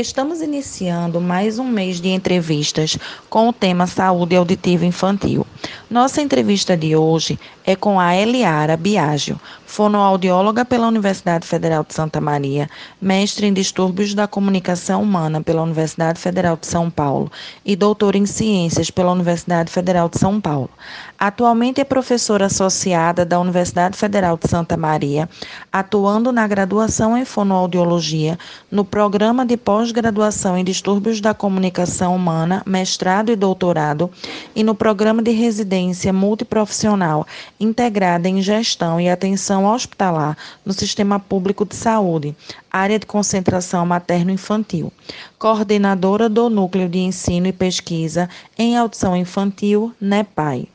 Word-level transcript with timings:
Estamos 0.00 0.40
iniciando 0.40 1.20
mais 1.20 1.58
um 1.58 1.66
mês 1.66 2.00
de 2.00 2.10
entrevistas 2.10 2.96
com 3.28 3.48
o 3.48 3.52
tema 3.52 3.84
Saúde 3.84 4.36
Auditiva 4.36 4.86
Infantil. 4.86 5.44
Nossa 5.90 6.22
entrevista 6.22 6.76
de 6.76 6.94
hoje 6.94 7.36
é 7.66 7.74
com 7.74 7.98
a 7.98 8.14
Eliara 8.14 8.76
Biagio, 8.76 9.40
fonoaudióloga 9.68 10.64
pela 10.64 10.88
Universidade 10.88 11.46
Federal 11.46 11.84
de 11.86 11.92
Santa 11.92 12.22
Maria, 12.22 12.70
mestre 13.00 13.46
em 13.46 13.52
distúrbios 13.52 14.14
da 14.14 14.26
comunicação 14.26 15.02
humana 15.02 15.42
pela 15.42 15.62
Universidade 15.62 16.18
Federal 16.18 16.56
de 16.56 16.66
São 16.66 16.90
Paulo 16.90 17.30
e 17.66 17.76
doutora 17.76 18.16
em 18.16 18.24
ciências 18.24 18.90
pela 18.90 19.12
Universidade 19.12 19.70
Federal 19.70 20.08
de 20.08 20.18
São 20.18 20.40
Paulo. 20.40 20.70
Atualmente 21.18 21.80
é 21.80 21.84
professora 21.84 22.46
associada 22.46 23.26
da 23.26 23.38
Universidade 23.38 23.96
Federal 23.96 24.38
de 24.42 24.48
Santa 24.48 24.76
Maria, 24.76 25.28
atuando 25.70 26.32
na 26.32 26.46
graduação 26.46 27.16
em 27.16 27.24
fonoaudiologia 27.26 28.38
no 28.70 28.84
programa 28.84 29.44
de 29.44 29.56
pós-graduação 29.56 30.56
em 30.56 30.64
distúrbios 30.64 31.20
da 31.20 31.34
comunicação 31.34 32.16
humana, 32.16 32.62
mestrado 32.64 33.30
e 33.30 33.36
doutorado, 33.36 34.10
e 34.56 34.64
no 34.64 34.74
programa 34.74 35.20
de 35.20 35.32
residência 35.32 36.12
multiprofissional 36.12 37.26
integrada 37.60 38.28
em 38.28 38.40
gestão 38.40 38.98
e 38.98 39.10
atenção 39.10 39.57
hospitalar 39.66 40.36
no 40.64 40.72
Sistema 40.72 41.18
Público 41.18 41.64
de 41.64 41.74
Saúde, 41.74 42.34
área 42.70 42.98
de 42.98 43.06
concentração 43.06 43.84
materno-infantil, 43.86 44.92
coordenadora 45.38 46.28
do 46.28 46.50
Núcleo 46.50 46.88
de 46.88 46.98
Ensino 46.98 47.46
e 47.46 47.52
Pesquisa 47.52 48.28
em 48.58 48.76
Audição 48.76 49.16
Infantil, 49.16 49.92
NEPAI. 50.00 50.68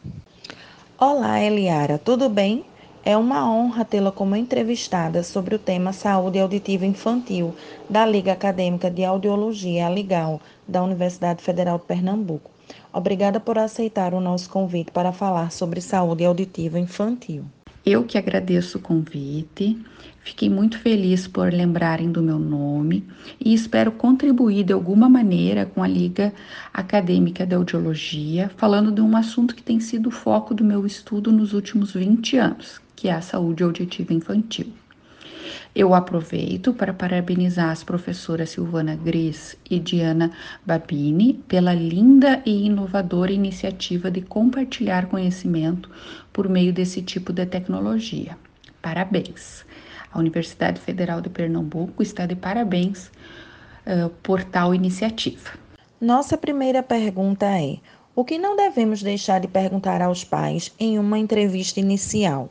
Olá, 0.97 1.41
Eliara, 1.41 1.97
tudo 1.97 2.29
bem? 2.29 2.65
É 3.05 3.17
uma 3.17 3.49
honra 3.49 3.83
tê-la 3.83 4.13
como 4.13 4.33
entrevistada 4.33 5.23
sobre 5.23 5.55
o 5.55 5.59
tema 5.59 5.91
Saúde 5.91 6.39
Auditiva 6.39 6.85
Infantil 6.85 7.53
da 7.89 8.05
Liga 8.05 8.31
Acadêmica 8.31 8.89
de 8.89 9.03
Audiologia, 9.03 9.89
Ligal, 9.89 10.39
da 10.65 10.81
Universidade 10.81 11.43
Federal 11.43 11.77
de 11.77 11.83
Pernambuco. 11.83 12.49
Obrigada 12.93 13.39
por 13.39 13.57
aceitar 13.57 14.13
o 14.13 14.21
nosso 14.21 14.49
convite 14.49 14.91
para 14.91 15.11
falar 15.11 15.51
sobre 15.51 15.81
saúde 15.81 16.23
auditiva 16.23 16.79
infantil. 16.79 17.43
Eu 17.85 18.05
que 18.05 18.17
agradeço 18.17 18.77
o 18.77 18.81
convite, 18.81 19.77
fiquei 20.23 20.49
muito 20.49 20.79
feliz 20.79 21.27
por 21.27 21.51
lembrarem 21.51 22.09
do 22.09 22.21
meu 22.21 22.39
nome 22.39 23.03
e 23.43 23.53
espero 23.53 23.91
contribuir 23.91 24.63
de 24.63 24.71
alguma 24.71 25.09
maneira 25.09 25.65
com 25.65 25.83
a 25.83 25.87
Liga 25.87 26.33
Acadêmica 26.73 27.45
de 27.45 27.53
Audiologia, 27.53 28.49
falando 28.55 28.89
de 28.89 29.01
um 29.01 29.17
assunto 29.17 29.53
que 29.53 29.61
tem 29.61 29.81
sido 29.81 30.07
o 30.07 30.11
foco 30.11 30.53
do 30.53 30.63
meu 30.63 30.85
estudo 30.85 31.29
nos 31.29 31.51
últimos 31.51 31.91
20 31.91 32.37
anos, 32.37 32.79
que 32.95 33.09
é 33.09 33.11
a 33.11 33.21
saúde 33.21 33.63
auditiva 33.63 34.13
infantil. 34.13 34.67
Eu 35.75 35.93
aproveito 35.93 36.73
para 36.73 36.93
parabenizar 36.93 37.69
as 37.69 37.83
professoras 37.83 38.51
Silvana 38.51 38.95
Gris 38.95 39.57
e 39.69 39.79
Diana 39.79 40.31
Babini 40.65 41.33
pela 41.47 41.73
linda 41.73 42.41
e 42.45 42.65
inovadora 42.65 43.31
iniciativa 43.31 44.11
de 44.11 44.21
compartilhar 44.21 45.07
conhecimento 45.07 45.89
por 46.31 46.47
meio 46.47 46.73
desse 46.73 47.01
tipo 47.01 47.33
de 47.33 47.45
tecnologia. 47.45 48.37
Parabéns! 48.81 49.65
A 50.11 50.19
Universidade 50.19 50.79
Federal 50.79 51.21
de 51.21 51.29
Pernambuco 51.29 52.03
está 52.03 52.25
de 52.25 52.35
parabéns 52.35 53.07
uh, 53.87 54.09
por 54.21 54.43
tal 54.43 54.75
iniciativa. 54.75 55.51
Nossa 55.99 56.37
primeira 56.37 56.83
pergunta 56.83 57.45
é: 57.45 57.77
o 58.15 58.23
que 58.23 58.37
não 58.37 58.55
devemos 58.55 59.01
deixar 59.01 59.39
de 59.39 59.47
perguntar 59.47 60.01
aos 60.01 60.23
pais 60.23 60.71
em 60.79 60.99
uma 60.99 61.17
entrevista 61.17 61.79
inicial? 61.79 62.49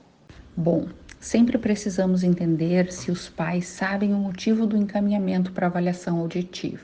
Bom, 0.56 0.89
Sempre 1.23 1.56
precisamos 1.56 2.25
entender 2.25 2.92
se 2.92 3.09
os 3.09 3.28
pais 3.28 3.69
sabem 3.69 4.12
o 4.12 4.19
motivo 4.19 4.67
do 4.67 4.77
encaminhamento 4.77 5.53
para 5.53 5.69
avaliação 5.69 6.19
auditiva 6.19 6.83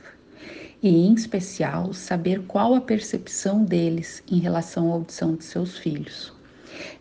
e, 0.81 0.89
em 0.89 1.13
especial, 1.13 1.93
saber 1.93 2.43
qual 2.47 2.73
a 2.77 2.81
percepção 2.81 3.65
deles 3.65 4.23
em 4.31 4.39
relação 4.39 4.93
à 4.93 4.95
audição 4.95 5.35
de 5.35 5.43
seus 5.43 5.77
filhos. 5.77 6.33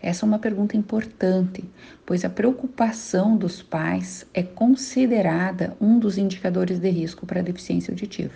Essa 0.01 0.25
é 0.25 0.27
uma 0.27 0.39
pergunta 0.39 0.75
importante, 0.75 1.63
pois 2.07 2.25
a 2.25 2.29
preocupação 2.29 3.37
dos 3.37 3.61
pais 3.61 4.25
é 4.33 4.41
considerada 4.41 5.77
um 5.79 5.99
dos 5.99 6.17
indicadores 6.17 6.79
de 6.79 6.89
risco 6.89 7.27
para 7.27 7.43
deficiência 7.43 7.91
auditiva, 7.91 8.33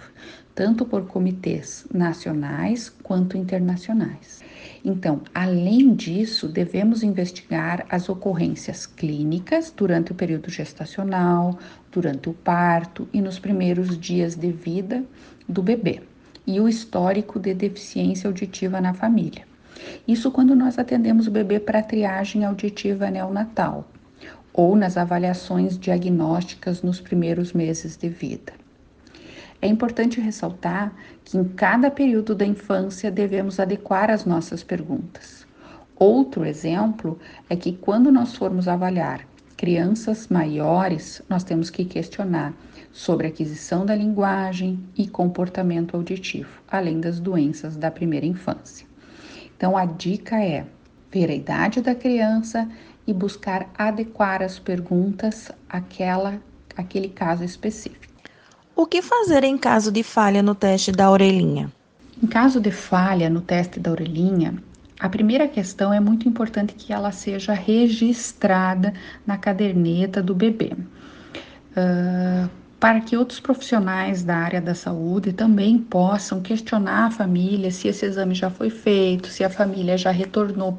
tanto 0.53 0.85
por 0.85 1.07
comitês 1.07 1.87
nacionais 1.91 2.87
quanto 3.01 3.35
internacionais. 3.35 4.43
Então, 4.83 5.21
além 5.33 5.93
disso, 5.93 6.47
devemos 6.47 7.03
investigar 7.03 7.85
as 7.89 8.09
ocorrências 8.09 8.87
clínicas 8.87 9.71
durante 9.75 10.11
o 10.11 10.15
período 10.15 10.49
gestacional, 10.49 11.57
durante 11.91 12.29
o 12.29 12.33
parto 12.33 13.07
e 13.13 13.21
nos 13.21 13.37
primeiros 13.37 13.97
dias 13.99 14.35
de 14.35 14.51
vida 14.51 15.03
do 15.47 15.61
bebê, 15.61 16.01
e 16.47 16.59
o 16.59 16.67
histórico 16.67 17.39
de 17.39 17.53
deficiência 17.53 18.27
auditiva 18.27 18.81
na 18.81 18.93
família. 18.93 19.45
Isso 20.07 20.31
quando 20.31 20.55
nós 20.55 20.79
atendemos 20.79 21.27
o 21.27 21.31
bebê 21.31 21.59
para 21.59 21.83
triagem 21.83 22.43
auditiva 22.43 23.09
neonatal 23.11 23.87
ou 24.53 24.75
nas 24.75 24.97
avaliações 24.97 25.77
diagnósticas 25.77 26.81
nos 26.81 26.99
primeiros 26.99 27.53
meses 27.53 27.95
de 27.95 28.09
vida. 28.09 28.60
É 29.61 29.67
importante 29.67 30.19
ressaltar 30.19 30.91
que 31.23 31.37
em 31.37 31.43
cada 31.43 31.91
período 31.91 32.33
da 32.33 32.45
infância 32.45 33.11
devemos 33.11 33.59
adequar 33.59 34.09
as 34.09 34.25
nossas 34.25 34.63
perguntas. 34.63 35.45
Outro 35.95 36.43
exemplo 36.43 37.19
é 37.47 37.55
que 37.55 37.73
quando 37.73 38.11
nós 38.11 38.35
formos 38.35 38.67
avaliar 38.67 39.27
crianças 39.55 40.27
maiores, 40.27 41.21
nós 41.29 41.43
temos 41.43 41.69
que 41.69 41.85
questionar 41.85 42.55
sobre 42.91 43.27
aquisição 43.27 43.85
da 43.85 43.93
linguagem 43.93 44.83
e 44.97 45.07
comportamento 45.07 45.95
auditivo, 45.95 46.49
além 46.67 46.99
das 46.99 47.19
doenças 47.19 47.77
da 47.77 47.91
primeira 47.91 48.25
infância. 48.25 48.87
Então 49.55 49.77
a 49.77 49.85
dica 49.85 50.43
é 50.43 50.65
ver 51.11 51.29
a 51.29 51.35
idade 51.35 51.81
da 51.81 51.93
criança 51.93 52.67
e 53.05 53.13
buscar 53.13 53.69
adequar 53.77 54.41
as 54.41 54.57
perguntas 54.57 55.51
àquela, 55.69 56.41
àquele 56.75 57.09
caso 57.09 57.43
específico. 57.43 58.10
O 58.81 58.87
que 58.87 58.99
fazer 58.99 59.43
em 59.43 59.59
caso 59.59 59.91
de 59.91 60.01
falha 60.01 60.41
no 60.41 60.55
teste 60.55 60.91
da 60.91 61.11
orelhinha? 61.11 61.71
Em 62.21 62.25
caso 62.25 62.59
de 62.59 62.71
falha 62.71 63.29
no 63.29 63.39
teste 63.39 63.79
da 63.79 63.91
orelhinha, 63.91 64.55
a 64.99 65.07
primeira 65.07 65.47
questão 65.47 65.93
é 65.93 65.99
muito 65.99 66.27
importante 66.27 66.73
que 66.73 66.91
ela 66.91 67.11
seja 67.11 67.53
registrada 67.53 68.91
na 69.23 69.37
caderneta 69.37 70.19
do 70.19 70.33
bebê. 70.33 70.71
Uh, 70.73 72.49
para 72.79 73.01
que 73.01 73.15
outros 73.15 73.39
profissionais 73.39 74.23
da 74.23 74.37
área 74.37 74.59
da 74.59 74.73
saúde 74.73 75.31
também 75.31 75.77
possam 75.77 76.41
questionar 76.41 77.05
a 77.05 77.11
família 77.11 77.69
se 77.69 77.87
esse 77.87 78.03
exame 78.07 78.33
já 78.33 78.49
foi 78.49 78.71
feito, 78.71 79.27
se 79.27 79.43
a 79.43 79.49
família 79.51 79.95
já 79.95 80.09
retornou 80.09 80.75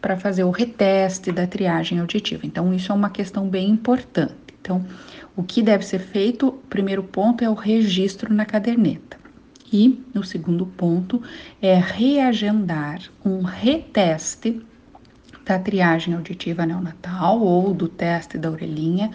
para 0.00 0.16
fazer 0.16 0.44
o 0.44 0.50
reteste 0.50 1.30
da 1.30 1.46
triagem 1.46 2.00
auditiva. 2.00 2.46
Então, 2.46 2.72
isso 2.72 2.90
é 2.90 2.94
uma 2.94 3.10
questão 3.10 3.46
bem 3.46 3.68
importante. 3.68 4.43
Então, 4.64 4.82
o 5.36 5.42
que 5.42 5.62
deve 5.62 5.84
ser 5.84 5.98
feito? 5.98 6.52
Primeiro 6.70 7.02
ponto 7.02 7.44
é 7.44 7.50
o 7.50 7.54
registro 7.54 8.32
na 8.32 8.46
caderneta. 8.46 9.18
E 9.70 10.02
o 10.14 10.22
segundo 10.22 10.64
ponto 10.64 11.22
é 11.60 11.74
reagendar 11.74 13.02
um 13.22 13.42
reteste 13.42 14.62
da 15.44 15.58
triagem 15.58 16.14
auditiva 16.14 16.64
neonatal 16.64 17.42
ou 17.42 17.74
do 17.74 17.88
teste 17.88 18.38
da 18.38 18.50
orelhinha 18.50 19.10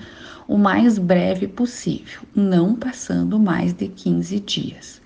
o 0.47 0.55
mais 0.55 0.99
breve 0.99 1.47
possível, 1.47 2.21
não 2.35 2.75
passando 2.75 3.39
mais 3.39 3.73
de 3.73 3.87
15 3.87 4.39
dias. 4.41 5.01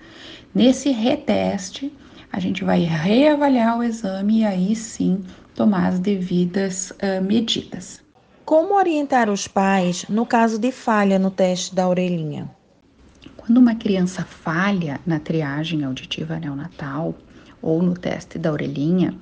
Nesse 0.54 0.90
reteste, 0.90 1.90
a 2.30 2.38
gente 2.38 2.62
vai 2.62 2.80
reavaliar 2.80 3.78
o 3.78 3.82
exame 3.82 4.40
e 4.40 4.44
aí 4.44 4.76
sim 4.76 5.24
tomar 5.54 5.88
as 5.88 5.98
devidas 5.98 6.90
uh, 6.90 7.24
medidas. 7.24 8.03
Como 8.44 8.74
orientar 8.74 9.30
os 9.30 9.48
pais 9.48 10.04
no 10.06 10.26
caso 10.26 10.58
de 10.58 10.70
falha 10.70 11.18
no 11.18 11.30
teste 11.30 11.74
da 11.74 11.88
orelhinha? 11.88 12.50
Quando 13.38 13.56
uma 13.56 13.74
criança 13.74 14.22
falha 14.22 15.00
na 15.06 15.18
triagem 15.18 15.82
auditiva 15.82 16.38
neonatal 16.38 17.14
ou 17.62 17.82
no 17.82 17.94
teste 17.94 18.38
da 18.38 18.52
orelhinha, 18.52 19.14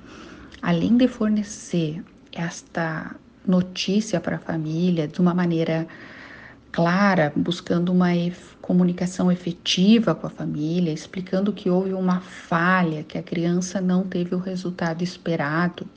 além 0.61 0.97
de 0.97 1.07
fornecer 1.07 2.03
esta 2.33 3.15
notícia 3.47 4.19
para 4.19 4.35
a 4.35 4.39
família 4.39 5.07
de 5.07 5.21
uma 5.21 5.33
maneira 5.33 5.87
clara, 6.69 7.31
buscando 7.33 7.93
uma 7.93 8.09
comunicação 8.61 9.31
efetiva 9.31 10.13
com 10.13 10.27
a 10.27 10.29
família, 10.29 10.91
explicando 10.91 11.53
que 11.53 11.69
houve 11.69 11.93
uma 11.93 12.19
falha, 12.19 13.03
que 13.03 13.17
a 13.17 13.23
criança 13.23 13.79
não 13.79 14.03
teve 14.03 14.35
o 14.35 14.39
resultado 14.39 15.01
esperado 15.01 15.87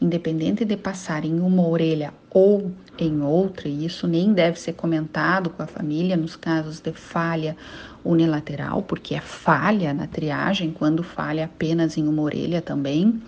independente 0.00 0.64
de 0.64 0.76
passar 0.76 1.24
em 1.24 1.40
uma 1.40 1.66
orelha 1.66 2.12
ou 2.30 2.72
em 2.98 3.22
outra, 3.22 3.68
e 3.68 3.84
isso 3.84 4.06
nem 4.06 4.32
deve 4.32 4.58
ser 4.58 4.74
comentado 4.74 5.50
com 5.50 5.62
a 5.62 5.66
família 5.66 6.16
nos 6.16 6.36
casos 6.36 6.80
de 6.80 6.92
falha 6.92 7.56
unilateral, 8.04 8.82
porque 8.82 9.14
é 9.14 9.20
falha 9.20 9.94
na 9.94 10.06
triagem, 10.06 10.70
quando 10.70 11.02
falha 11.02 11.46
apenas 11.46 11.96
em 11.96 12.06
uma 12.06 12.22
orelha 12.22 12.60
também. 12.60 13.22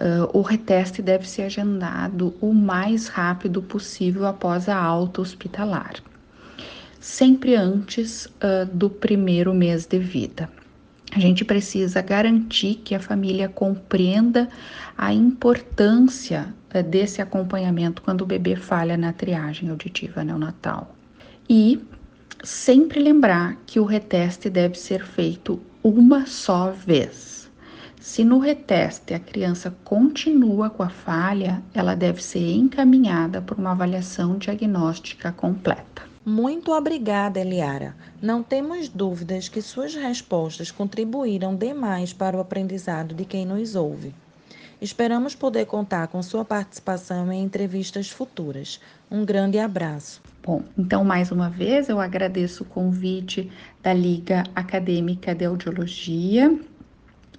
Uh, 0.00 0.38
o 0.38 0.40
reteste 0.40 1.02
deve 1.02 1.28
ser 1.28 1.42
agendado 1.42 2.34
o 2.40 2.54
mais 2.54 3.08
rápido 3.08 3.60
possível 3.60 4.26
após 4.26 4.68
a 4.68 4.76
alta 4.76 5.20
hospitalar. 5.20 5.94
sempre 7.00 7.54
antes 7.56 8.26
uh, 8.26 8.66
do 8.72 8.90
primeiro 8.90 9.54
mês 9.54 9.86
de 9.86 9.98
vida. 9.98 10.48
A 11.12 11.18
gente 11.18 11.44
precisa 11.44 12.00
garantir 12.00 12.76
que 12.76 12.94
a 12.94 13.00
família 13.00 13.48
compreenda 13.48 14.48
a 14.96 15.12
importância 15.12 16.54
uh, 16.72 16.82
desse 16.82 17.20
acompanhamento 17.20 18.00
quando 18.02 18.22
o 18.22 18.26
bebê 18.26 18.54
falha 18.54 18.96
na 18.96 19.12
triagem 19.12 19.70
auditiva 19.70 20.22
neonatal. 20.22 20.94
E 21.48 21.80
sempre 22.44 23.00
lembrar 23.00 23.56
que 23.66 23.80
o 23.80 23.84
reteste 23.84 24.48
deve 24.48 24.78
ser 24.78 25.04
feito 25.04 25.60
uma 25.82 26.26
só 26.26 26.70
vez. 26.70 27.50
Se 28.00 28.24
no 28.24 28.38
reteste 28.38 29.12
a 29.12 29.18
criança 29.18 29.74
continua 29.84 30.70
com 30.70 30.82
a 30.82 30.88
falha, 30.88 31.62
ela 31.74 31.94
deve 31.94 32.22
ser 32.22 32.54
encaminhada 32.54 33.42
para 33.42 33.56
uma 33.56 33.72
avaliação 33.72 34.38
diagnóstica 34.38 35.32
completa. 35.32 36.09
Muito 36.24 36.70
obrigada, 36.72 37.40
Eliara. 37.40 37.96
Não 38.20 38.42
temos 38.42 38.90
dúvidas 38.90 39.48
que 39.48 39.62
suas 39.62 39.94
respostas 39.94 40.70
contribuíram 40.70 41.56
demais 41.56 42.12
para 42.12 42.36
o 42.36 42.40
aprendizado 42.40 43.14
de 43.14 43.24
quem 43.24 43.46
nos 43.46 43.74
ouve. 43.74 44.14
Esperamos 44.82 45.34
poder 45.34 45.64
contar 45.64 46.08
com 46.08 46.22
sua 46.22 46.44
participação 46.44 47.32
em 47.32 47.42
entrevistas 47.42 48.10
futuras. 48.10 48.80
Um 49.10 49.24
grande 49.24 49.58
abraço. 49.58 50.20
Bom, 50.42 50.62
então 50.76 51.02
mais 51.04 51.32
uma 51.32 51.48
vez 51.48 51.88
eu 51.88 51.98
agradeço 51.98 52.64
o 52.64 52.66
convite 52.66 53.50
da 53.82 53.94
Liga 53.94 54.44
Acadêmica 54.54 55.34
de 55.34 55.46
Audiologia 55.46 56.54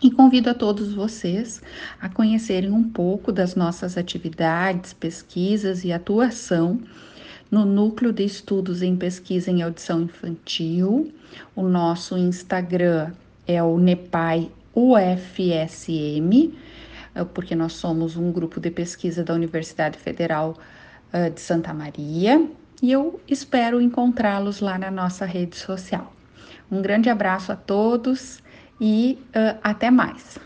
e 0.01 0.09
convido 0.09 0.49
a 0.49 0.55
todos 0.55 0.91
vocês 0.91 1.61
a 1.99 2.09
conhecerem 2.09 2.71
um 2.71 2.83
pouco 2.83 3.31
das 3.31 3.53
nossas 3.53 3.95
atividades, 3.95 4.91
pesquisas 4.91 5.83
e 5.83 5.91
atuação 5.91 6.79
no 7.51 7.65
Núcleo 7.65 8.13
de 8.13 8.23
Estudos 8.23 8.81
em 8.81 8.95
Pesquisa 8.95 9.51
em 9.51 9.61
Audição 9.61 10.01
Infantil. 10.01 11.13
O 11.55 11.63
nosso 11.63 12.17
Instagram 12.17 13.11
é 13.45 13.61
o 13.61 13.77
NEPAI 13.77 14.49
UFSM, 14.73 16.53
eh, 17.13 17.23
porque 17.33 17.53
nós 17.53 17.73
somos 17.73 18.15
um 18.15 18.31
grupo 18.31 18.59
de 18.59 18.71
pesquisa 18.71 19.23
da 19.23 19.33
Universidade 19.33 19.97
Federal 19.97 20.57
eh, 21.11 21.29
de 21.29 21.41
Santa 21.41 21.73
Maria 21.73 22.47
e 22.81 22.91
eu 22.91 23.19
espero 23.27 23.79
encontrá-los 23.79 24.59
lá 24.59 24.77
na 24.77 24.89
nossa 24.89 25.25
rede 25.25 25.57
social. 25.57 26.11
Um 26.71 26.81
grande 26.81 27.09
abraço 27.09 27.51
a 27.51 27.55
todos 27.55 28.41
e 28.79 29.19
uh, 29.35 29.59
até 29.61 29.91
mais. 29.91 30.39